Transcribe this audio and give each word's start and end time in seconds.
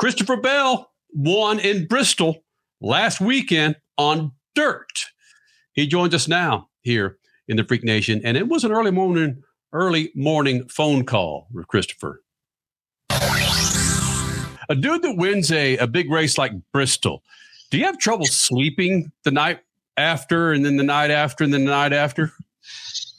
Christopher 0.00 0.36
Bell 0.36 0.90
won 1.12 1.58
in 1.58 1.86
Bristol 1.86 2.42
last 2.80 3.20
weekend 3.20 3.76
on 3.98 4.32
dirt. 4.54 5.04
He 5.74 5.86
joins 5.86 6.14
us 6.14 6.26
now 6.26 6.70
here 6.80 7.18
in 7.48 7.58
the 7.58 7.64
Freak 7.64 7.84
Nation, 7.84 8.22
and 8.24 8.34
it 8.34 8.48
was 8.48 8.64
an 8.64 8.72
early 8.72 8.92
morning, 8.92 9.42
early 9.74 10.10
morning 10.14 10.66
phone 10.68 11.04
call 11.04 11.48
with 11.52 11.68
Christopher. 11.68 12.22
A 13.10 14.74
dude 14.74 15.02
that 15.02 15.18
wins 15.18 15.52
a, 15.52 15.76
a 15.76 15.86
big 15.86 16.10
race 16.10 16.38
like 16.38 16.52
Bristol, 16.72 17.22
do 17.70 17.76
you 17.76 17.84
have 17.84 17.98
trouble 17.98 18.24
sleeping 18.24 19.12
the 19.24 19.30
night 19.30 19.60
after, 19.98 20.52
and 20.52 20.64
then 20.64 20.78
the 20.78 20.82
night 20.82 21.10
after, 21.10 21.44
and 21.44 21.52
then 21.52 21.66
the 21.66 21.72
night 21.72 21.92
after? 21.92 22.32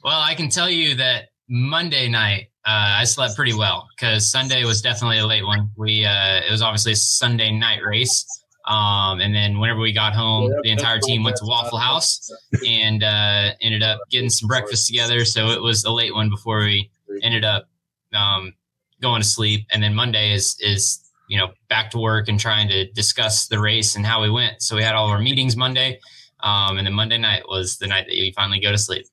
Well, 0.04 0.20
I 0.20 0.34
can 0.34 0.50
tell 0.50 0.70
you 0.70 0.96
that 0.96 1.31
Monday 1.52 2.08
night 2.08 2.48
uh, 2.66 2.96
I 3.00 3.04
slept 3.04 3.36
pretty 3.36 3.54
well 3.54 3.90
because 3.96 4.32
Sunday 4.32 4.64
was 4.64 4.82
definitely 4.82 5.18
a 5.18 5.28
late 5.28 5.46
one. 5.46 5.70
We 5.76 6.06
uh, 6.06 6.42
it 6.48 6.50
was 6.50 6.62
obviously 6.62 6.94
a 6.94 6.96
Sunday 6.96 7.52
night 7.52 7.84
race, 7.84 8.26
um, 8.68 9.20
and 9.20 9.36
then 9.36 9.60
whenever 9.60 9.82
we 9.82 9.92
got 9.92 10.14
home, 10.14 10.50
the 10.64 10.70
entire 10.70 11.00
team 11.00 11.24
went 11.24 11.36
to 11.38 11.46
Waffle 11.46 11.78
House 11.78 12.32
and 12.66 13.04
uh, 13.04 13.52
ended 13.62 13.84
up 13.84 14.00
getting 14.12 14.30
some 14.30 14.48
breakfast 14.48 14.88
together. 14.88 15.26
So 15.26 15.50
it 15.50 15.62
was 15.62 15.84
a 15.84 15.92
late 15.92 16.14
one 16.14 16.30
before 16.30 16.60
we 16.60 16.90
ended 17.22 17.44
up 17.44 17.68
um, 18.14 18.54
going 19.02 19.22
to 19.22 19.28
sleep. 19.28 19.66
And 19.74 19.84
then 19.84 19.94
Monday 19.94 20.34
is 20.34 20.56
is 20.62 21.02
you 21.28 21.38
know 21.38 21.50
back 21.68 21.92
to 21.92 21.98
work 21.98 22.30
and 22.30 22.40
trying 22.40 22.70
to 22.70 22.90
discuss 22.92 23.48
the 23.48 23.60
race 23.60 23.96
and 23.96 24.06
how 24.06 24.22
we 24.22 24.30
went. 24.30 24.62
So 24.62 24.78
we 24.78 24.84
had 24.84 24.96
all 24.96 25.08
our 25.08 25.20
meetings 25.20 25.58
Monday, 25.58 26.00
um, 26.42 26.78
and 26.78 26.88
then 26.88 26.94
Monday 26.94 27.18
night 27.18 27.44
was 27.50 27.78
the 27.78 27.88
night 27.88 28.06
that 28.08 28.14
we 28.14 28.32
finally 28.36 28.62
go 28.62 28.72
to 28.72 28.78
sleep. 28.78 29.06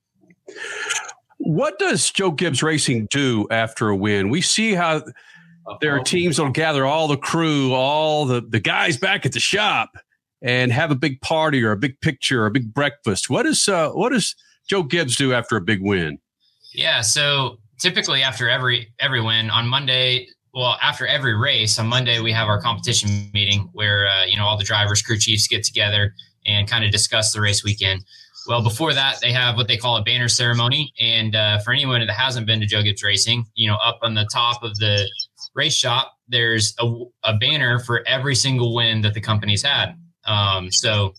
What 1.39 1.79
does 1.79 2.11
Joe 2.11 2.31
Gibbs 2.31 2.63
Racing 2.63 3.09
do 3.11 3.47
after 3.51 3.89
a 3.89 3.97
win? 3.97 4.29
We 4.29 4.41
see 4.41 4.75
how 4.75 5.03
there 5.81 5.97
are 5.97 6.03
teams 6.03 6.37
that'll 6.37 6.53
gather 6.53 6.85
all 6.85 7.09
the 7.09 7.17
crew, 7.17 7.73
all 7.73 8.25
the, 8.25 8.41
the 8.41 8.61
guys 8.61 8.97
back 8.97 9.25
at 9.25 9.33
the 9.33 9.41
shop 9.41 9.91
and 10.43 10.73
have 10.73 10.91
a 10.91 10.95
big 10.95 11.21
party 11.21 11.63
or 11.63 11.73
a 11.73 11.77
big 11.77 12.01
picture 12.01 12.43
or 12.43 12.47
a 12.47 12.51
big 12.51 12.73
breakfast. 12.73 13.29
What 13.29 13.47
is 13.47 13.69
uh, 13.69 13.91
what 13.91 14.11
does 14.11 14.35
Joe 14.69 14.83
Gibbs 14.83 15.17
do 15.17 15.33
after 15.33 15.57
a 15.57 15.61
big 15.61 15.83
win? 15.83 16.19
Yeah, 16.73 17.01
so 17.01 17.59
typically 17.79 18.23
after 18.23 18.49
every 18.49 18.93
every 18.99 19.21
win 19.21 19.51
on 19.51 19.67
Monday, 19.67 20.29
well, 20.55 20.79
after 20.83 21.07
every 21.07 21.35
race 21.37 21.79
on 21.79 21.87
Monday 21.87 22.21
we 22.21 22.33
have 22.33 22.49
our 22.49 22.61
competition 22.61 23.31
meeting 23.33 23.69
where 23.73 24.07
uh, 24.07 24.25
you 24.25 24.37
know 24.37 24.45
all 24.45 24.59
the 24.59 24.65
drivers, 24.65 25.03
crew 25.03 25.19
chiefs 25.19 25.47
get 25.47 25.65
together 25.65 26.15
and 26.47 26.69
kind 26.69 26.85
of 26.85 26.91
discuss 26.91 27.33
the 27.33 27.41
race 27.41 27.65
weekend. 27.65 28.05
Well, 28.49 28.63
before 28.63 28.95
that, 28.95 29.21
they 29.21 29.31
have 29.31 29.57
what 29.57 29.69
they 29.69 29.77
call 29.77 29.99
a 29.99 30.03
banner 30.03 30.29
ceremony. 30.29 30.95
And 30.99 31.37
uh, 31.37 31.59
for 31.59 31.73
anyone 31.73 32.01
that 32.01 32.11
hasn't 32.11 32.47
been 32.47 32.61
to 32.61 32.67
Joe 32.67 32.83
Gibbs 32.83 33.03
Racing, 33.03 33.45
you 33.55 33.69
know, 33.69 33.77
up 33.77 33.99
on 34.01 34.15
the 34.15 34.27
top 34.33 34.63
of 34.63 34.75
the 34.79 35.07
race 35.55 35.75
shop, 35.75 36.15
there's 36.29 36.75
a, 36.81 37.05
a 37.25 37.37
banner 37.37 37.79
for 37.79 38.03
every 38.09 38.35
single 38.35 38.75
win 38.75 39.03
that 39.03 39.13
the 39.13 39.21
company's 39.21 39.63
had. 39.63 39.95
Um, 40.25 40.73
so 40.73 41.13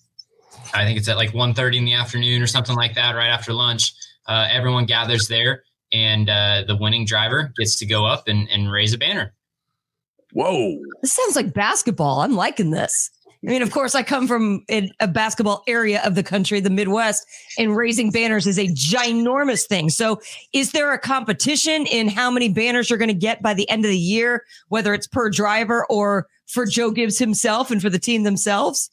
I 0.73 0.85
think 0.85 0.97
it's 0.97 1.07
at 1.07 1.17
like 1.17 1.31
1.30 1.31 1.77
in 1.77 1.85
the 1.85 1.93
afternoon 1.93 2.41
or 2.41 2.47
something 2.47 2.75
like 2.75 2.95
that, 2.95 3.15
right 3.15 3.29
after 3.29 3.53
lunch. 3.53 3.93
Uh, 4.27 4.47
everyone 4.51 4.85
gathers 4.85 5.27
there, 5.27 5.63
and 5.91 6.29
uh, 6.29 6.63
the 6.65 6.75
winning 6.75 7.05
driver 7.05 7.51
gets 7.57 7.77
to 7.79 7.85
go 7.85 8.05
up 8.05 8.27
and, 8.27 8.49
and 8.49 8.71
raise 8.71 8.93
a 8.93 8.97
banner. 8.97 9.33
Whoa. 10.33 10.77
This 11.01 11.13
sounds 11.13 11.35
like 11.35 11.53
basketball. 11.53 12.21
I'm 12.21 12.35
liking 12.35 12.71
this. 12.71 13.11
I 13.41 13.51
mean, 13.51 13.61
of 13.61 13.71
course, 13.71 13.95
I 13.95 14.03
come 14.03 14.27
from 14.27 14.65
a 14.69 15.07
basketball 15.07 15.63
area 15.65 16.01
of 16.03 16.15
the 16.15 16.23
country, 16.23 16.59
the 16.59 16.69
Midwest, 16.69 17.25
and 17.57 17.75
raising 17.75 18.11
banners 18.11 18.45
is 18.45 18.59
a 18.59 18.67
ginormous 18.67 19.65
thing. 19.65 19.89
So, 19.89 20.19
is 20.51 20.73
there 20.73 20.91
a 20.91 20.99
competition 20.99 21.85
in 21.85 22.09
how 22.09 22.29
many 22.29 22.49
banners 22.49 22.89
you're 22.89 22.99
going 22.99 23.07
to 23.07 23.13
get 23.13 23.41
by 23.41 23.53
the 23.53 23.69
end 23.69 23.85
of 23.85 23.91
the 23.91 23.97
year, 23.97 24.43
whether 24.67 24.93
it's 24.93 25.07
per 25.07 25.29
driver 25.29 25.85
or 25.89 26.27
for 26.47 26.65
Joe 26.65 26.91
Gibbs 26.91 27.17
himself 27.17 27.71
and 27.71 27.81
for 27.81 27.89
the 27.89 27.99
team 27.99 28.23
themselves? 28.23 28.89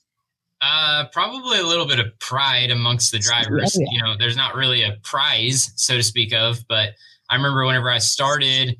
Uh, 0.60 1.06
probably 1.12 1.58
a 1.58 1.66
little 1.66 1.86
bit 1.86 1.98
of 1.98 2.06
pride 2.20 2.70
amongst 2.70 3.10
the 3.10 3.18
drivers. 3.18 3.76
You 3.76 4.02
know, 4.02 4.14
there's 4.16 4.36
not 4.36 4.54
really 4.54 4.82
a 4.82 4.96
prize, 5.02 5.72
so 5.74 5.96
to 5.96 6.02
speak 6.04 6.32
of, 6.32 6.64
but 6.68 6.90
I 7.28 7.34
remember 7.34 7.66
whenever 7.66 7.90
I 7.90 7.98
started 7.98 8.76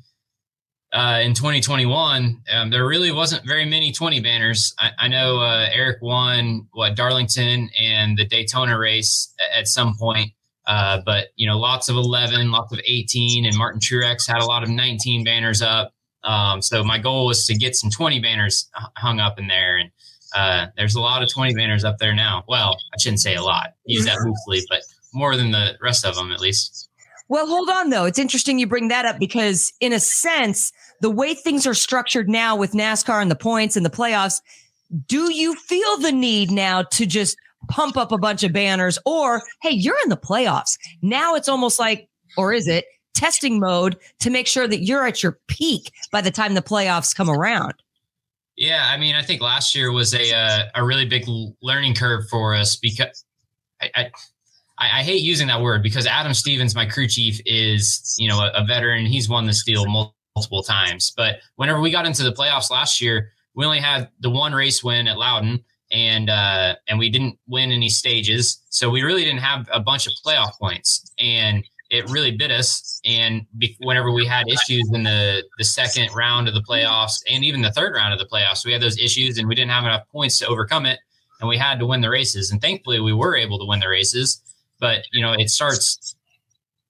uh, 0.93 1.19
in 1.21 1.33
2021, 1.33 2.41
um, 2.53 2.69
there 2.69 2.87
really 2.87 3.11
wasn't 3.11 3.45
very 3.45 3.65
many 3.65 3.91
20 3.91 4.21
banners. 4.21 4.73
I, 4.79 4.91
I 4.99 5.07
know 5.07 5.39
uh, 5.39 5.67
Erik 5.71 6.01
won 6.01 6.67
what 6.71 6.95
Darlington 6.95 7.69
and 7.77 8.17
the 8.17 8.25
Daytona 8.25 8.77
race 8.77 9.33
at, 9.39 9.61
at 9.61 9.67
some 9.67 9.95
point, 9.97 10.31
uh, 10.65 11.01
but 11.05 11.27
you 11.35 11.45
know, 11.45 11.57
lots 11.57 11.89
of 11.89 11.97
11, 11.97 12.51
lots 12.51 12.71
of 12.71 12.79
18, 12.85 13.45
and 13.45 13.57
Martin 13.57 13.81
Truex 13.81 14.27
had 14.27 14.41
a 14.41 14.45
lot 14.45 14.63
of 14.63 14.69
19 14.69 15.25
banners 15.25 15.61
up. 15.61 15.93
Um, 16.23 16.61
so 16.61 16.83
my 16.83 16.97
goal 16.97 17.27
was 17.27 17.45
to 17.47 17.55
get 17.55 17.75
some 17.75 17.89
20 17.89 18.19
banners 18.19 18.69
hung 18.97 19.19
up 19.19 19.39
in 19.39 19.47
there, 19.47 19.77
and 19.77 19.91
uh, 20.35 20.67
there's 20.77 20.95
a 20.95 21.01
lot 21.01 21.21
of 21.21 21.29
20 21.29 21.53
banners 21.53 21.83
up 21.83 21.97
there 21.99 22.15
now. 22.15 22.43
Well, 22.47 22.77
I 22.93 22.97
shouldn't 22.99 23.21
say 23.21 23.35
a 23.35 23.43
lot. 23.43 23.73
Use 23.85 24.05
that 24.05 24.19
loosely, 24.25 24.65
but 24.69 24.81
more 25.13 25.35
than 25.35 25.51
the 25.51 25.77
rest 25.81 26.05
of 26.05 26.15
them, 26.15 26.31
at 26.31 26.39
least. 26.39 26.89
Well, 27.29 27.47
hold 27.47 27.69
on 27.69 27.89
though. 27.89 28.05
It's 28.05 28.19
interesting 28.19 28.59
you 28.59 28.67
bring 28.67 28.87
that 28.87 29.05
up 29.05 29.19
because, 29.19 29.73
in 29.79 29.93
a 29.93 29.99
sense, 29.99 30.71
the 31.01 31.09
way 31.09 31.33
things 31.33 31.67
are 31.67 31.73
structured 31.73 32.29
now 32.29 32.55
with 32.55 32.71
NASCAR 32.71 33.21
and 33.21 33.29
the 33.29 33.35
points 33.35 33.75
and 33.75 33.85
the 33.85 33.89
playoffs, 33.89 34.41
do 35.07 35.33
you 35.33 35.55
feel 35.55 35.97
the 35.97 36.11
need 36.11 36.51
now 36.51 36.83
to 36.83 37.05
just 37.05 37.37
pump 37.67 37.97
up 37.97 38.11
a 38.11 38.17
bunch 38.17 38.43
of 38.43 38.53
banners? 38.53 38.97
Or, 39.05 39.43
hey, 39.61 39.71
you're 39.71 39.97
in 40.03 40.09
the 40.09 40.17
playoffs. 40.17 40.77
Now 41.01 41.35
it's 41.35 41.49
almost 41.49 41.79
like, 41.79 42.07
or 42.37 42.53
is 42.53 42.67
it 42.67 42.85
testing 43.13 43.59
mode 43.59 43.97
to 44.19 44.29
make 44.29 44.47
sure 44.47 44.67
that 44.67 44.83
you're 44.83 45.05
at 45.05 45.23
your 45.23 45.39
peak 45.47 45.91
by 46.11 46.21
the 46.21 46.31
time 46.31 46.53
the 46.53 46.61
playoffs 46.61 47.15
come 47.15 47.29
around? 47.29 47.73
Yeah, 48.55 48.89
I 48.91 48.97
mean, 48.97 49.15
I 49.15 49.21
think 49.21 49.41
last 49.41 49.75
year 49.75 49.91
was 49.91 50.15
a 50.15 50.33
uh, 50.33 50.63
a 50.73 50.83
really 50.83 51.05
big 51.05 51.25
learning 51.61 51.93
curve 51.93 52.27
for 52.27 52.55
us 52.55 52.75
because 52.75 53.23
I, 53.79 53.91
I 53.93 54.11
I, 54.77 54.99
I, 54.99 55.03
hate 55.03 55.21
using 55.21 55.47
that 55.47 55.61
word 55.61 55.81
because 55.81 56.05
Adam 56.05 56.33
Stevens, 56.33 56.75
my 56.75 56.85
crew 56.85 57.07
chief, 57.07 57.39
is 57.45 58.15
you 58.17 58.27
know 58.27 58.39
a, 58.39 58.51
a, 58.55 58.65
veteran. 58.65 59.05
He's 59.05 59.29
won 59.29 59.45
the 59.45 59.53
steel 59.53 59.85
multiple 59.87 60.63
times. 60.63 61.11
But 61.15 61.37
whenever 61.55 61.79
we 61.79 61.91
got 61.91 62.05
into 62.05 62.23
the 62.23 62.33
playoffs 62.33 62.69
last 62.69 63.01
year, 63.01 63.31
we 63.55 63.65
only 63.65 63.79
had 63.79 64.09
the 64.19 64.29
one 64.29 64.53
race 64.53 64.83
win 64.83 65.07
at 65.07 65.17
Loudon, 65.17 65.63
and 65.91 66.29
uh, 66.29 66.75
and 66.87 66.99
we 66.99 67.09
didn't 67.09 67.37
win 67.47 67.71
any 67.71 67.89
stages, 67.89 68.61
so 68.69 68.89
we 68.89 69.01
really 69.01 69.23
didn't 69.23 69.41
have 69.41 69.67
a 69.71 69.79
bunch 69.79 70.07
of 70.07 70.13
playoff 70.25 70.51
points, 70.59 71.11
and 71.19 71.63
it 71.89 72.09
really 72.09 72.31
bit 72.31 72.51
us. 72.51 72.99
And 73.05 73.47
be- 73.57 73.77
whenever 73.79 74.11
we 74.11 74.25
had 74.25 74.47
issues 74.47 74.89
in 74.93 75.03
the 75.03 75.43
the 75.57 75.63
second 75.63 76.13
round 76.13 76.47
of 76.47 76.53
the 76.53 76.61
playoffs, 76.61 77.15
and 77.29 77.43
even 77.43 77.61
the 77.61 77.71
third 77.71 77.95
round 77.95 78.13
of 78.13 78.19
the 78.19 78.25
playoffs, 78.25 78.65
we 78.65 78.73
had 78.73 78.81
those 78.81 78.99
issues, 78.99 79.37
and 79.37 79.47
we 79.47 79.55
didn't 79.55 79.71
have 79.71 79.85
enough 79.85 80.03
points 80.11 80.37
to 80.39 80.47
overcome 80.47 80.85
it, 80.85 80.99
and 81.39 81.49
we 81.49 81.57
had 81.57 81.79
to 81.79 81.87
win 81.87 82.01
the 82.01 82.09
races. 82.09 82.51
And 82.51 82.61
thankfully, 82.61 82.99
we 82.99 83.13
were 83.13 83.35
able 83.35 83.57
to 83.57 83.65
win 83.65 83.79
the 83.79 83.89
races 83.89 84.43
but 84.79 85.05
you 85.11 85.21
know 85.21 85.33
it 85.33 85.49
starts 85.49 86.15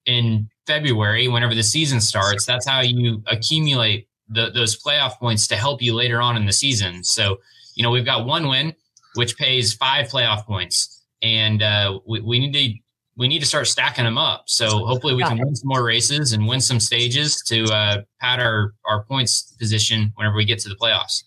in 0.06 0.50
February 0.66 1.28
whenever 1.28 1.56
the 1.56 1.64
season 1.64 2.00
starts. 2.02 2.46
That's 2.46 2.68
how 2.68 2.82
you 2.82 3.24
accumulate 3.28 4.08
the, 4.30 4.50
those 4.52 4.82
playoff 4.82 5.18
points 5.18 5.48
to 5.48 5.56
help 5.56 5.82
you 5.82 5.94
later 5.94 6.22
on 6.22 6.38
in 6.38 6.46
the 6.46 6.54
season. 6.54 7.04
So 7.04 7.38
you 7.76 7.84
know 7.84 7.92
we've 7.92 8.06
got 8.06 8.26
one 8.26 8.48
win 8.48 8.74
which 9.18 9.36
pays 9.38 9.74
five 9.74 10.08
playoff 10.08 10.46
points, 10.46 11.04
and 11.22 11.64
uh, 11.64 12.00
we, 12.08 12.22
we 12.22 12.40
need 12.40 12.54
to 12.54 12.74
we 13.18 13.28
need 13.28 13.40
to 13.40 13.46
start 13.48 13.68
stacking 13.68 14.06
them 14.06 14.18
up. 14.18 14.44
So 14.46 14.86
hopefully 14.86 15.16
we 15.16 15.24
can 15.24 15.40
win 15.40 15.56
some 15.56 15.68
more 15.68 15.84
races 15.84 16.34
and 16.34 16.48
win 16.48 16.62
some 16.62 16.80
stages 16.80 17.42
to 17.48 17.66
uh, 17.66 18.02
pad 18.22 18.40
our 18.40 18.74
our 18.86 19.04
points 19.04 19.56
position 19.60 20.14
whenever 20.16 20.36
we 20.36 20.46
get 20.46 20.60
to 20.60 20.70
the 20.70 20.76
playoffs. 20.76 21.24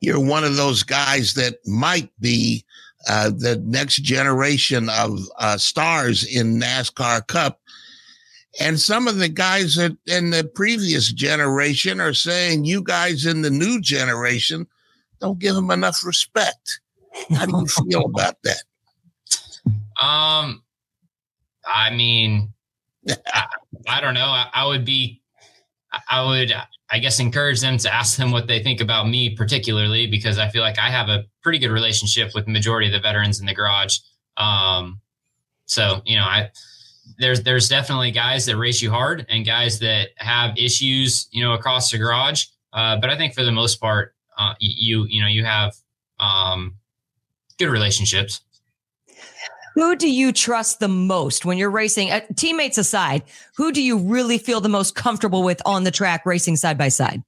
You're 0.00 0.20
one 0.20 0.44
of 0.44 0.56
those 0.56 0.82
guys 0.82 1.34
that 1.34 1.58
might 1.66 2.10
be 2.20 2.64
uh, 3.08 3.30
the 3.30 3.62
next 3.64 3.96
generation 3.96 4.88
of 4.90 5.18
uh, 5.38 5.56
stars 5.56 6.24
in 6.24 6.60
NASCAR 6.60 7.26
Cup. 7.26 7.60
And 8.60 8.78
some 8.80 9.06
of 9.06 9.18
the 9.18 9.28
guys 9.28 9.76
that 9.76 9.96
in 10.06 10.30
the 10.30 10.44
previous 10.54 11.12
generation 11.12 12.00
are 12.00 12.14
saying 12.14 12.64
you 12.64 12.82
guys 12.82 13.24
in 13.24 13.42
the 13.42 13.50
new 13.50 13.80
generation 13.80 14.66
don't 15.20 15.38
give 15.38 15.54
them 15.54 15.70
enough 15.70 16.04
respect. 16.04 16.80
How 17.30 17.46
do 17.46 17.58
you 17.58 17.66
feel 17.90 18.04
about 18.06 18.36
that? 18.42 18.62
Um, 20.00 20.62
I 21.64 21.90
mean, 21.94 22.52
I, 23.26 23.46
I, 23.88 24.00
don't 24.00 24.14
know. 24.14 24.26
I, 24.26 24.48
I 24.52 24.66
would 24.66 24.84
be, 24.84 25.22
I 26.08 26.24
would 26.24 26.52
I 26.90 26.98
guess 26.98 27.20
encourage 27.20 27.60
them 27.60 27.76
to 27.78 27.94
ask 27.94 28.16
them 28.16 28.32
what 28.32 28.46
they 28.46 28.62
think 28.62 28.80
about 28.80 29.08
me 29.08 29.34
particularly 29.36 30.06
because 30.06 30.38
I 30.38 30.48
feel 30.48 30.62
like 30.62 30.78
I 30.78 30.90
have 30.90 31.08
a 31.08 31.24
pretty 31.42 31.58
good 31.58 31.70
relationship 31.70 32.34
with 32.34 32.46
the 32.46 32.50
majority 32.50 32.88
of 32.88 32.92
the 32.92 33.00
veterans 33.00 33.40
in 33.40 33.46
the 33.46 33.54
garage. 33.54 33.98
Um, 34.36 35.00
so 35.66 36.02
you 36.04 36.16
know, 36.16 36.24
I 36.24 36.50
there's 37.18 37.42
there's 37.42 37.68
definitely 37.68 38.10
guys 38.10 38.46
that 38.46 38.56
race 38.56 38.82
you 38.82 38.90
hard 38.90 39.26
and 39.28 39.44
guys 39.44 39.78
that 39.80 40.08
have 40.16 40.56
issues, 40.58 41.28
you 41.30 41.44
know, 41.44 41.52
across 41.52 41.90
the 41.90 41.98
garage. 41.98 42.46
Uh, 42.72 42.96
but 43.00 43.10
I 43.10 43.16
think 43.16 43.34
for 43.34 43.44
the 43.44 43.52
most 43.52 43.80
part, 43.80 44.14
uh, 44.36 44.54
you 44.58 45.06
you 45.08 45.20
know 45.20 45.28
you 45.28 45.44
have 45.44 45.74
um, 46.18 46.76
good 47.58 47.68
relationships. 47.68 48.40
Who 49.80 49.96
do 49.96 50.10
you 50.10 50.30
trust 50.30 50.78
the 50.78 50.88
most 50.88 51.46
when 51.46 51.56
you're 51.56 51.70
racing? 51.70 52.10
Uh, 52.10 52.20
teammates 52.36 52.76
aside, 52.76 53.22
who 53.56 53.72
do 53.72 53.82
you 53.82 53.96
really 53.96 54.36
feel 54.36 54.60
the 54.60 54.68
most 54.68 54.94
comfortable 54.94 55.42
with 55.42 55.62
on 55.64 55.84
the 55.84 55.90
track 55.90 56.26
racing 56.26 56.56
side 56.56 56.76
by 56.76 56.90
side? 56.90 57.22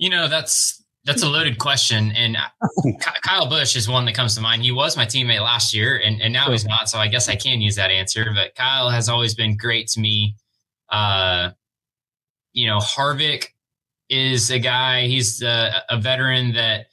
You 0.00 0.10
know, 0.10 0.26
that's 0.26 0.82
that's 1.04 1.22
a 1.22 1.28
loaded 1.28 1.58
question, 1.58 2.10
and 2.10 2.36
Kyle 3.22 3.48
Busch 3.48 3.76
is 3.76 3.88
one 3.88 4.04
that 4.06 4.16
comes 4.16 4.34
to 4.34 4.40
mind. 4.40 4.62
He 4.62 4.72
was 4.72 4.96
my 4.96 5.06
teammate 5.06 5.44
last 5.44 5.72
year, 5.72 6.02
and, 6.04 6.20
and 6.20 6.32
now 6.32 6.50
he's 6.50 6.64
not. 6.64 6.88
So 6.88 6.98
I 6.98 7.06
guess 7.06 7.28
I 7.28 7.36
can 7.36 7.60
use 7.60 7.76
that 7.76 7.92
answer. 7.92 8.32
But 8.34 8.56
Kyle 8.56 8.90
has 8.90 9.08
always 9.08 9.36
been 9.36 9.56
great 9.56 9.86
to 9.90 10.00
me. 10.00 10.34
Uh, 10.88 11.50
you 12.52 12.66
know, 12.66 12.78
Harvick 12.78 13.46
is 14.08 14.50
a 14.50 14.58
guy. 14.58 15.06
He's 15.06 15.40
a, 15.40 15.84
a 15.88 16.00
veteran 16.00 16.52
that 16.54 16.86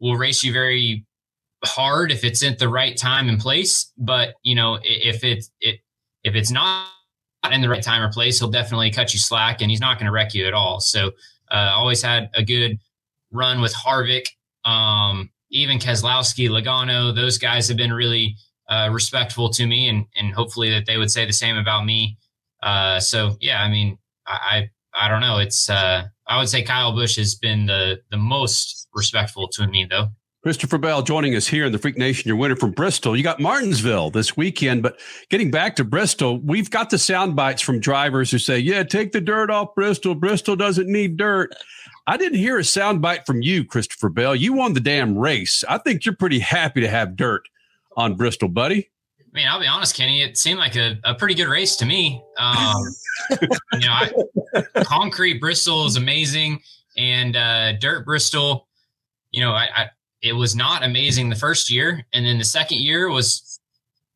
will 0.00 0.18
race 0.18 0.44
you 0.44 0.52
very 0.52 1.05
hard 1.66 2.10
if 2.12 2.24
it's 2.24 2.42
at 2.42 2.58
the 2.58 2.68
right 2.68 2.96
time 2.96 3.28
and 3.28 3.38
place. 3.38 3.92
But 3.98 4.34
you 4.42 4.54
know, 4.54 4.78
if 4.82 5.24
it's 5.24 5.50
it 5.60 5.80
if 6.24 6.34
it's 6.34 6.50
not 6.50 6.88
in 7.52 7.60
the 7.60 7.68
right 7.68 7.82
time 7.82 8.02
or 8.02 8.10
place, 8.10 8.38
he'll 8.38 8.50
definitely 8.50 8.90
cut 8.90 9.12
you 9.12 9.20
slack, 9.20 9.60
and 9.60 9.70
he's 9.70 9.80
not 9.80 9.98
going 9.98 10.06
to 10.06 10.12
wreck 10.12 10.34
you 10.34 10.46
at 10.46 10.54
all. 10.54 10.80
So, 10.80 11.12
uh, 11.50 11.72
always 11.74 12.02
had 12.02 12.30
a 12.34 12.42
good 12.42 12.78
run 13.30 13.60
with 13.60 13.72
Harvick, 13.74 14.26
um, 14.64 15.30
even 15.50 15.78
Keselowski, 15.78 16.48
Logano. 16.48 17.14
Those 17.14 17.38
guys 17.38 17.68
have 17.68 17.76
been 17.76 17.92
really 17.92 18.36
uh, 18.68 18.88
respectful 18.92 19.48
to 19.50 19.66
me, 19.66 19.88
and 19.88 20.06
and 20.16 20.34
hopefully 20.34 20.70
that 20.70 20.86
they 20.86 20.98
would 20.98 21.10
say 21.10 21.24
the 21.24 21.32
same 21.32 21.56
about 21.56 21.84
me. 21.84 22.18
Uh, 22.62 22.98
so 22.98 23.36
yeah, 23.40 23.62
I 23.62 23.70
mean, 23.70 23.98
I 24.26 24.68
I, 24.94 25.06
I 25.06 25.08
don't 25.08 25.20
know. 25.20 25.38
It's 25.38 25.70
uh, 25.70 26.04
I 26.26 26.38
would 26.38 26.48
say 26.48 26.62
Kyle 26.62 26.92
Busch 26.92 27.16
has 27.16 27.34
been 27.36 27.66
the 27.66 28.00
the 28.10 28.16
most 28.16 28.88
respectful 28.94 29.48
to 29.48 29.66
me 29.66 29.86
though. 29.88 30.08
Christopher 30.46 30.78
Bell 30.78 31.02
joining 31.02 31.34
us 31.34 31.48
here 31.48 31.64
in 31.64 31.72
the 31.72 31.78
Freak 31.78 31.98
Nation. 31.98 32.28
Your 32.28 32.36
winner 32.36 32.54
from 32.54 32.70
Bristol. 32.70 33.16
You 33.16 33.24
got 33.24 33.40
Martinsville 33.40 34.12
this 34.12 34.36
weekend, 34.36 34.80
but 34.80 34.96
getting 35.28 35.50
back 35.50 35.74
to 35.74 35.82
Bristol, 35.82 36.38
we've 36.38 36.70
got 36.70 36.88
the 36.88 36.98
sound 36.98 37.34
bites 37.34 37.60
from 37.60 37.80
drivers 37.80 38.30
who 38.30 38.38
say, 38.38 38.56
"Yeah, 38.56 38.84
take 38.84 39.10
the 39.10 39.20
dirt 39.20 39.50
off 39.50 39.74
Bristol. 39.74 40.14
Bristol 40.14 40.54
doesn't 40.54 40.86
need 40.86 41.16
dirt." 41.16 41.52
I 42.06 42.16
didn't 42.16 42.38
hear 42.38 42.60
a 42.60 42.64
sound 42.64 43.02
bite 43.02 43.26
from 43.26 43.42
you, 43.42 43.64
Christopher 43.64 44.08
Bell. 44.08 44.36
You 44.36 44.52
won 44.52 44.72
the 44.72 44.78
damn 44.78 45.18
race. 45.18 45.64
I 45.68 45.78
think 45.78 46.04
you're 46.04 46.14
pretty 46.14 46.38
happy 46.38 46.80
to 46.80 46.88
have 46.88 47.16
dirt 47.16 47.48
on 47.96 48.14
Bristol, 48.14 48.48
buddy. 48.48 48.88
I 49.18 49.24
mean, 49.32 49.48
I'll 49.48 49.58
be 49.58 49.66
honest, 49.66 49.96
Kenny. 49.96 50.22
It 50.22 50.38
seemed 50.38 50.60
like 50.60 50.76
a, 50.76 50.96
a 51.02 51.16
pretty 51.16 51.34
good 51.34 51.48
race 51.48 51.74
to 51.74 51.84
me. 51.84 52.22
Um, 52.38 52.94
you 53.40 53.80
know, 53.80 53.90
I, 53.90 54.62
concrete 54.84 55.40
Bristol 55.40 55.86
is 55.86 55.96
amazing, 55.96 56.62
and 56.96 57.34
uh, 57.34 57.72
dirt 57.78 58.04
Bristol. 58.04 58.68
You 59.32 59.40
know, 59.40 59.50
I, 59.50 59.68
I 59.74 59.90
it 60.26 60.32
was 60.32 60.56
not 60.56 60.84
amazing 60.84 61.30
the 61.30 61.36
first 61.36 61.70
year, 61.70 62.04
and 62.12 62.26
then 62.26 62.38
the 62.38 62.44
second 62.44 62.78
year 62.80 63.08
was 63.08 63.60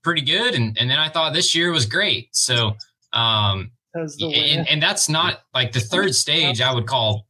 pretty 0.03 0.23
good, 0.23 0.55
and 0.55 0.77
and 0.79 0.91
then 0.91 0.99
I 0.99 1.09
thought 1.09 1.33
this 1.33 1.55
year 1.55 1.73
was 1.73 1.87
great. 1.87 2.29
So, 2.33 2.77
um, 3.13 3.71
and, 4.35 4.69
and 4.69 4.83
that's 4.83 5.09
not 5.09 5.43
like 5.55 5.73
the 5.73 5.81
third 5.81 6.15
stage. 6.15 6.61
I 6.61 6.73
would 6.75 6.87
call 6.87 7.27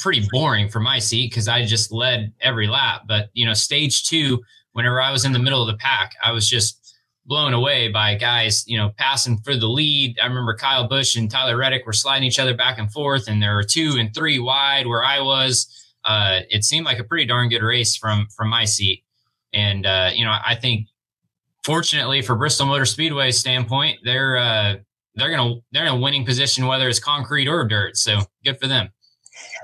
pretty 0.00 0.26
boring 0.30 0.68
for 0.68 0.80
my 0.80 0.98
seat 0.98 1.30
because 1.30 1.48
I 1.48 1.64
just 1.64 1.92
led 1.92 2.32
every 2.40 2.66
lap. 2.66 3.02
But 3.06 3.30
you 3.34 3.46
know, 3.46 3.54
stage 3.54 4.04
two, 4.04 4.42
whenever 4.72 5.00
I 5.00 5.10
was 5.12 5.24
in 5.24 5.32
the 5.32 5.38
middle 5.38 5.60
of 5.60 5.68
the 5.68 5.76
pack, 5.78 6.14
I 6.22 6.32
was 6.32 6.48
just 6.48 6.96
blown 7.26 7.52
away 7.52 7.88
by 7.88 8.14
guys, 8.14 8.64
you 8.66 8.78
know, 8.78 8.90
passing 8.96 9.36
for 9.38 9.54
the 9.54 9.66
lead. 9.66 10.18
I 10.20 10.26
remember 10.26 10.54
Kyle 10.56 10.88
Busch 10.88 11.14
and 11.14 11.30
Tyler 11.30 11.58
Reddick 11.58 11.84
were 11.84 11.92
sliding 11.92 12.26
each 12.26 12.38
other 12.38 12.54
back 12.54 12.78
and 12.78 12.90
forth, 12.90 13.28
and 13.28 13.42
there 13.42 13.54
were 13.54 13.62
two 13.62 13.96
and 13.98 14.14
three 14.14 14.38
wide 14.38 14.86
where 14.86 15.04
I 15.04 15.20
was 15.20 15.68
uh, 16.08 16.40
it 16.48 16.64
seemed 16.64 16.86
like 16.86 16.98
a 16.98 17.04
pretty 17.04 17.26
darn 17.26 17.50
good 17.50 17.62
race 17.62 17.94
from 17.96 18.26
from 18.34 18.48
my 18.48 18.64
seat. 18.64 19.04
And 19.52 19.86
uh, 19.86 20.10
you 20.14 20.24
know, 20.24 20.34
I 20.44 20.54
think 20.54 20.88
fortunately 21.64 22.22
for 22.22 22.34
Bristol 22.34 22.66
Motor 22.66 22.86
Speedway 22.86 23.30
standpoint, 23.30 23.98
they're 24.04 24.36
uh, 24.38 24.76
they're 25.14 25.30
gonna 25.30 25.56
they're 25.70 25.84
in 25.84 25.92
a 25.92 25.96
winning 25.96 26.24
position 26.24 26.66
whether 26.66 26.88
it's 26.88 26.98
concrete 26.98 27.46
or 27.46 27.66
dirt. 27.68 27.96
So 27.96 28.20
good 28.42 28.58
for 28.58 28.66
them. 28.66 28.88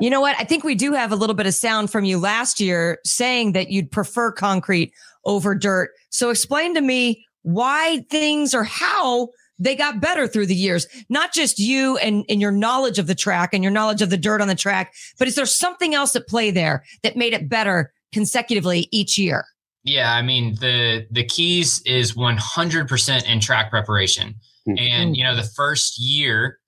You 0.01 0.11
know 0.11 0.21
what? 0.21 0.37
I 0.39 0.45
think 0.45 0.65
we 0.65 0.75
do 0.75 0.93
have 0.93 1.11
a 1.13 1.17
little 1.17 1.35
bit 1.35 1.47
of 1.47 1.55
sound 1.55 1.91
from 1.91 2.05
you 2.05 2.19
last 2.19 2.61
year 2.61 2.99
saying 3.05 3.53
that 3.53 3.71
you'd 3.71 3.91
prefer 3.91 4.31
concrete 4.31 4.93
over 5.25 5.55
dirt. 5.55 5.91
So 6.11 6.31
explain 6.31 6.75
to 6.75 6.81
me 6.81 7.25
why 7.43 8.05
things 8.11 8.55
or 8.55 8.65
how 8.65 9.29
they 9.59 9.77
got 9.77 10.01
better 10.01 10.27
through 10.27 10.47
the 10.47 10.55
years. 10.55 10.87
Not 11.09 11.33
just 11.33 11.59
you 11.59 11.97
and, 11.99 12.25
and 12.29 12.41
your 12.41 12.51
knowledge 12.51 12.99
of 12.99 13.07
the 13.07 13.15
track 13.15 13.55
and 13.55 13.63
your 13.63 13.73
knowledge 13.73 14.03
of 14.03 14.11
the 14.11 14.17
dirt 14.17 14.41
on 14.41 14.49
the 14.49 14.55
track, 14.55 14.95
but 15.19 15.29
is 15.29 15.35
there 15.35 15.47
something 15.47 15.95
else 15.95 16.17
at 16.17 16.27
play 16.27 16.51
there 16.51 16.85
that 17.03 17.17
made 17.17 17.33
it 17.33 17.49
better 17.49 17.93
consecutively 18.13 18.89
each 18.91 19.19
year? 19.19 19.45
Yeah, 19.85 20.15
I 20.15 20.23
mean 20.23 20.55
the 20.61 21.07
the 21.11 21.25
keys 21.25 21.83
is 21.85 22.15
100% 22.15 23.25
in 23.31 23.41
track 23.41 23.71
preparation. 23.71 24.35
Mm-hmm. 24.67 24.79
And 24.79 25.17
you 25.17 25.25
know, 25.25 25.37
the 25.37 25.43
first 25.43 25.99
year 25.99 26.59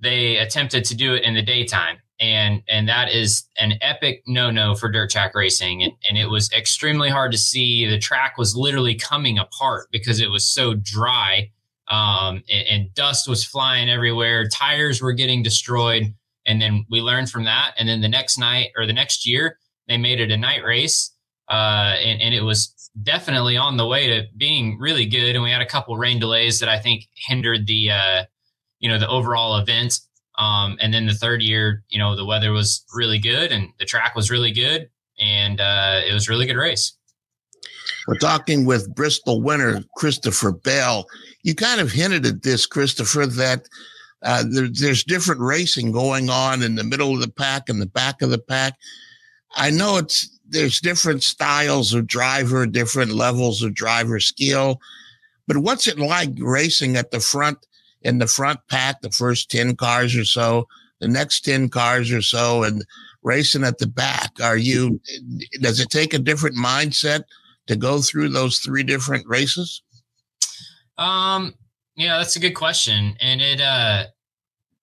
they 0.00 0.38
attempted 0.38 0.84
to 0.86 0.96
do 0.96 1.14
it 1.14 1.22
in 1.22 1.34
the 1.34 1.42
daytime 1.42 1.98
and 2.22 2.62
and 2.68 2.88
that 2.88 3.10
is 3.10 3.44
an 3.58 3.74
epic 3.80 4.22
no-no 4.26 4.74
for 4.74 4.90
dirt 4.90 5.10
track 5.10 5.34
racing 5.34 5.82
and, 5.82 5.92
and 6.08 6.16
it 6.16 6.26
was 6.26 6.50
extremely 6.52 7.10
hard 7.10 7.32
to 7.32 7.38
see 7.38 7.86
the 7.86 7.98
track 7.98 8.38
was 8.38 8.56
literally 8.56 8.94
coming 8.94 9.38
apart 9.38 9.88
because 9.90 10.20
it 10.20 10.30
was 10.30 10.46
so 10.46 10.74
dry 10.74 11.50
um, 11.92 12.42
and, 12.48 12.66
and, 12.70 12.94
dust 12.94 13.28
was 13.28 13.44
flying 13.44 13.90
everywhere. 13.90 14.48
Tires 14.48 15.02
were 15.02 15.12
getting 15.12 15.42
destroyed. 15.42 16.14
And 16.46 16.60
then 16.60 16.86
we 16.90 17.02
learned 17.02 17.28
from 17.30 17.44
that. 17.44 17.74
And 17.78 17.86
then 17.86 18.00
the 18.00 18.08
next 18.08 18.38
night 18.38 18.70
or 18.78 18.86
the 18.86 18.94
next 18.94 19.26
year, 19.26 19.58
they 19.88 19.98
made 19.98 20.18
it 20.18 20.30
a 20.30 20.36
night 20.38 20.64
race. 20.64 21.14
Uh, 21.50 21.94
and, 22.02 22.22
and, 22.22 22.34
it 22.34 22.40
was 22.40 22.90
definitely 23.02 23.58
on 23.58 23.76
the 23.76 23.86
way 23.86 24.06
to 24.06 24.26
being 24.38 24.78
really 24.78 25.04
good. 25.04 25.34
And 25.34 25.44
we 25.44 25.50
had 25.50 25.60
a 25.60 25.66
couple 25.66 25.94
rain 25.98 26.18
delays 26.18 26.60
that 26.60 26.68
I 26.68 26.78
think 26.78 27.08
hindered 27.14 27.66
the, 27.66 27.90
uh, 27.90 28.24
you 28.78 28.88
know, 28.88 28.98
the 28.98 29.08
overall 29.08 29.58
event. 29.58 30.00
Um, 30.38 30.78
and 30.80 30.94
then 30.94 31.06
the 31.06 31.12
third 31.12 31.42
year, 31.42 31.84
you 31.90 31.98
know, 31.98 32.16
the 32.16 32.24
weather 32.24 32.52
was 32.52 32.86
really 32.94 33.18
good 33.18 33.52
and 33.52 33.68
the 33.78 33.84
track 33.84 34.16
was 34.16 34.30
really 34.30 34.52
good. 34.52 34.88
And 35.20 35.60
uh, 35.60 36.00
it 36.08 36.14
was 36.14 36.26
really 36.26 36.46
good 36.46 36.56
race. 36.56 36.96
We're 38.06 38.18
talking 38.18 38.64
with 38.64 38.94
Bristol 38.94 39.40
winner 39.40 39.82
Christopher 39.96 40.52
Bell. 40.52 41.06
You 41.42 41.54
kind 41.54 41.80
of 41.80 41.92
hinted 41.92 42.26
at 42.26 42.42
this, 42.42 42.66
Christopher, 42.66 43.26
that 43.26 43.68
uh, 44.22 44.44
there, 44.48 44.68
there's 44.68 45.04
different 45.04 45.40
racing 45.40 45.92
going 45.92 46.30
on 46.30 46.62
in 46.62 46.74
the 46.74 46.84
middle 46.84 47.14
of 47.14 47.20
the 47.20 47.30
pack 47.30 47.68
and 47.68 47.80
the 47.80 47.86
back 47.86 48.22
of 48.22 48.30
the 48.30 48.38
pack. 48.38 48.74
I 49.54 49.70
know 49.70 49.98
it's 49.98 50.28
there's 50.48 50.80
different 50.80 51.22
styles 51.22 51.94
of 51.94 52.06
driver, 52.06 52.66
different 52.66 53.12
levels 53.12 53.62
of 53.62 53.74
driver 53.74 54.20
skill, 54.20 54.80
but 55.46 55.58
what's 55.58 55.86
it 55.86 55.98
like 55.98 56.30
racing 56.38 56.96
at 56.96 57.10
the 57.10 57.20
front 57.20 57.58
in 58.02 58.18
the 58.18 58.26
front 58.26 58.60
pack, 58.68 59.00
the 59.00 59.10
first 59.10 59.50
10 59.50 59.76
cars 59.76 60.14
or 60.16 60.24
so, 60.24 60.68
the 61.00 61.08
next 61.08 61.44
10 61.44 61.68
cars 61.68 62.10
or 62.10 62.20
so, 62.20 62.64
and 62.64 62.84
racing 63.22 63.64
at 63.64 63.78
the 63.78 63.86
back? 63.86 64.32
Are 64.42 64.56
you, 64.56 65.00
does 65.60 65.80
it 65.80 65.90
take 65.90 66.12
a 66.12 66.18
different 66.18 66.56
mindset 66.56 67.22
to 67.66 67.76
go 67.76 68.00
through 68.00 68.30
those 68.30 68.58
three 68.58 68.82
different 68.82 69.26
races? 69.26 69.82
Um, 70.98 71.54
yeah, 71.96 72.18
that's 72.18 72.36
a 72.36 72.40
good 72.40 72.54
question, 72.54 73.16
and 73.20 73.40
it 73.40 73.60
uh, 73.60 74.04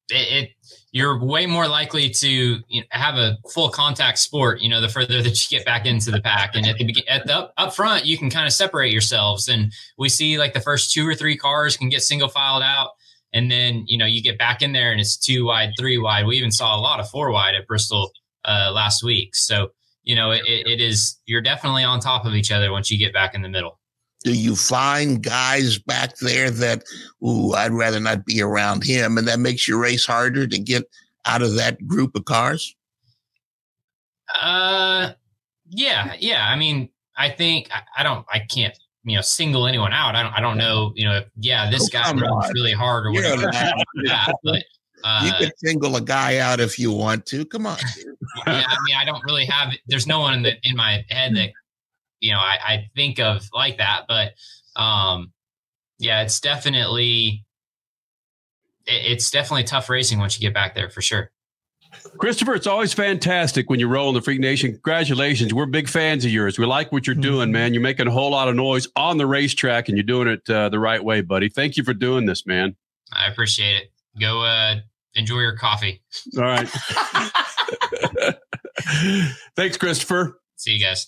it, 0.10 0.44
it 0.44 0.50
you're 0.92 1.24
way 1.24 1.46
more 1.46 1.68
likely 1.68 2.10
to 2.10 2.30
you 2.68 2.82
know, 2.82 2.88
have 2.92 3.16
a 3.16 3.38
full 3.54 3.70
contact 3.70 4.18
sport. 4.18 4.60
You 4.60 4.70
know, 4.70 4.82
the 4.82 4.90
further 4.90 5.22
that 5.24 5.52
you 5.52 5.58
get 5.58 5.66
back 5.66 5.86
into 5.86 6.12
the 6.12 6.22
pack, 6.22 6.56
and 6.56 6.66
at 6.66 6.78
the 6.78 7.08
at 7.08 7.26
the 7.26 7.38
up, 7.38 7.54
up 7.58 7.76
front, 7.76 8.06
you 8.06 8.18
can 8.18 8.30
kind 8.30 8.48
of 8.48 8.54
separate 8.54 8.92
yourselves. 8.92 9.48
And 9.48 9.72
we 9.98 10.10
see 10.10 10.38
like 10.38 10.54
the 10.54 10.62
first 10.62 10.92
two 10.92 11.08
or 11.08 11.16
three 11.16 11.38
cars 11.38 11.78
can 11.78 11.90
get 11.90 12.02
single 12.02 12.28
filed 12.28 12.64
out, 12.64 12.92
and 13.34 13.52
then 13.52 13.84
you 13.88 13.98
know 13.98 14.06
you 14.06 14.22
get 14.22 14.38
back 14.38 14.62
in 14.62 14.72
there 14.72 14.92
and 14.92 15.00
it's 15.00 15.18
two 15.18 15.46
wide, 15.46 15.74
three 15.80 15.98
wide. 15.98 16.26
We 16.26 16.38
even 16.38 16.52
saw 16.52 16.76
a 16.76 16.82
lot 16.82 17.00
of 17.00 17.10
four 17.10 17.32
wide 17.32 17.56
at 17.56 17.68
Bristol 17.68 18.12
uh, 18.46 18.72
last 18.74 19.04
week. 19.04 19.36
So 19.36 19.70
you 20.10 20.16
know, 20.16 20.32
it, 20.32 20.42
it 20.48 20.82
is 20.82 21.20
you're 21.28 21.40
definitely 21.40 21.84
on 21.84 22.00
top 22.00 22.26
of 22.26 22.34
each 22.34 22.52
other 22.52 22.72
once 22.72 22.90
you 22.90 22.98
get 22.98 23.14
back 23.14 23.36
in 23.36 23.44
the 23.44 23.48
middle. 23.48 23.80
Do 24.24 24.34
you 24.34 24.56
find 24.56 25.22
guys 25.22 25.78
back 25.78 26.18
there 26.18 26.50
that, 26.50 26.82
ooh, 27.24 27.54
I'd 27.54 27.72
rather 27.72 28.00
not 28.00 28.26
be 28.26 28.42
around 28.42 28.84
him, 28.84 29.20
and 29.20 29.28
that 29.28 29.40
makes 29.40 29.68
your 29.68 29.78
race 29.78 30.08
harder 30.08 30.48
to 30.48 30.58
get 30.58 30.86
out 31.28 31.44
of 31.44 31.54
that 31.58 31.88
group 31.88 32.16
of 32.16 32.26
cars? 32.26 32.76
Uh, 34.42 35.12
yeah, 35.70 36.16
yeah. 36.20 36.48
I 36.50 36.56
mean, 36.56 36.90
I 37.16 37.30
think 37.30 37.70
I, 37.72 37.82
I 38.00 38.02
don't, 38.02 38.26
I 38.34 38.40
can't 38.40 38.76
you 39.04 39.16
know 39.16 39.22
single 39.22 39.68
anyone 39.68 39.94
out. 39.94 40.16
I 40.16 40.24
don't 40.24 40.34
I 40.34 40.42
don't 40.42 40.58
know 40.58 40.92
you 40.96 41.06
know 41.06 41.22
yeah 41.40 41.70
this 41.70 41.84
oh, 41.84 41.88
guy 41.92 42.12
runs 42.12 42.52
really 42.56 42.74
hard 42.74 43.06
or 43.06 43.12
whatever. 43.12 43.44
that, 43.44 44.36
but 44.44 44.64
uh, 45.04 45.22
you 45.24 45.34
could 45.38 45.54
single 45.58 45.96
a 45.98 46.02
guy 46.02 46.40
out 46.40 46.60
if 46.60 46.80
you 46.80 46.92
want 46.92 47.28
to. 47.28 47.46
Come 47.46 47.68
on. 47.68 47.78
Yeah, 48.48 48.64
I 48.68 48.78
mean, 48.86 48.96
I 48.98 49.06
don't 49.06 49.24
really 49.24 49.46
have. 49.46 49.74
There's 49.88 50.08
no 50.08 50.20
one 50.20 50.34
in 50.34 50.44
the 50.44 50.54
in 50.64 50.76
my 50.76 51.06
head 51.10 51.36
that 51.36 51.52
you 52.20 52.32
know 52.32 52.40
I, 52.40 52.58
I 52.64 52.90
think 52.96 53.20
of 53.20 53.48
like 53.54 53.78
that, 53.78 54.06
but 54.08 54.34
um, 54.76 55.32
yeah, 56.00 56.22
it's 56.22 56.40
definitely 56.40 57.46
it, 58.86 59.12
it's 59.12 59.32
definitely 59.32 59.64
tough 59.64 59.90
racing 59.90 60.20
once 60.20 60.40
you 60.40 60.48
get 60.48 60.54
back 60.54 60.76
there 60.76 60.90
for 60.90 61.02
sure. 61.02 61.32
Christopher, 62.18 62.54
it's 62.54 62.68
always 62.68 62.94
fantastic 62.94 63.70
when 63.70 63.80
you 63.80 63.88
roll 63.88 64.10
in 64.10 64.16
the 64.16 64.22
Freak 64.22 64.40
Nation. 64.40 64.72
Congratulations. 64.74 65.54
We're 65.54 65.66
big 65.66 65.90
fans 65.90 66.24
of 66.24 66.32
yours. 66.32 66.60
We 66.60 66.66
like 66.66 66.92
what 66.92 67.08
you're 67.08 67.16
doing, 67.16 67.52
man. 67.52 67.74
You're 67.74 67.82
making 67.82 68.08
a 68.08 68.12
whole 68.12 68.32
lot 68.32 68.48
of 68.48 68.56
noise 68.56 68.88
on 68.96 69.18
the 69.18 69.26
racetrack 69.26 69.90
and 69.90 69.98
you're 69.98 70.04
doing 70.04 70.28
it 70.28 70.48
uh, 70.50 70.70
the 70.70 70.80
right 70.80 71.04
way, 71.04 71.22
buddy. 71.22 71.50
Thank 71.50 71.78
you 71.78 71.84
for 71.84 71.96
doing 71.96 72.28
this, 72.28 72.46
man. 72.46 72.76
I 73.12 73.28
appreciate 73.28 73.76
it. 73.76 73.92
Go 74.20 74.44
uh, 74.44 74.76
enjoy 75.16 75.40
your 75.40 75.58
coffee. 75.58 76.02
All 76.38 76.44
right. 76.44 76.70
Thanks, 79.56 79.78
Christopher. 79.78 80.40
See 80.56 80.74
you 80.74 80.84
guys. 80.84 81.08